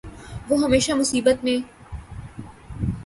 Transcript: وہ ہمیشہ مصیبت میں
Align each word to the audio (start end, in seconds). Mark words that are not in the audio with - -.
وہ 0.49 0.57
ہمیشہ 0.63 0.91
مصیبت 0.93 1.43
میں 1.43 1.57